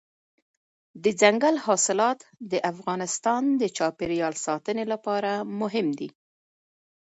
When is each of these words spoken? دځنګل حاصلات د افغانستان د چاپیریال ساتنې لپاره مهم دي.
دځنګل 1.03 1.55
حاصلات 1.65 2.19
د 2.51 2.53
افغانستان 2.71 3.43
د 3.61 3.63
چاپیریال 3.77 4.33
ساتنې 4.45 4.85
لپاره 4.93 5.31
مهم 5.61 5.87
دي. 5.99 6.09